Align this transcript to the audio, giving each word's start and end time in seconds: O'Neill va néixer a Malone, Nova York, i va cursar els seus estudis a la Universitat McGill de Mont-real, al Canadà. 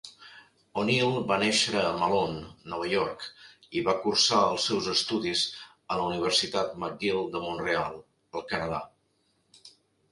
O'Neill 0.83 1.17
va 1.31 1.35
néixer 1.43 1.75
a 1.81 1.91
Malone, 2.03 2.39
Nova 2.73 2.89
York, 2.93 3.27
i 3.75 3.83
va 3.91 3.97
cursar 4.07 4.41
els 4.55 4.67
seus 4.71 4.89
estudis 4.97 5.45
a 5.75 6.01
la 6.01 6.09
Universitat 6.15 6.75
McGill 6.87 7.25
de 7.37 7.45
Mont-real, 7.47 8.03
al 8.41 8.49
Canadà. 8.55 8.83